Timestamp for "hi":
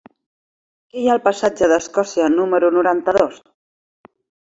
1.01-1.03